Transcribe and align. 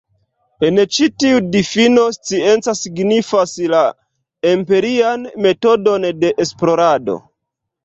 En 0.69 0.77
ĉi 0.95 1.09
tiu 1.23 1.41
difino, 1.55 2.05
scienca 2.15 2.75
signifas 2.79 3.55
la 3.75 3.83
empirian 4.55 5.29
metodon 5.47 6.11
de 6.25 6.35
esplorado. 6.49 7.21